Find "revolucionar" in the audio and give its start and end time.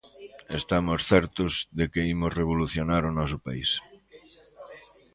2.39-3.01